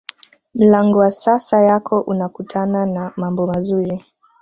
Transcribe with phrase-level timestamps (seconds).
[0.55, 4.05] mlango wa sasa yako unakutana na mambo mazuri